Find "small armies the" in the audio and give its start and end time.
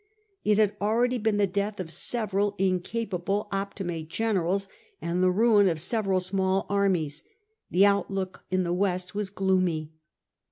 6.21-7.85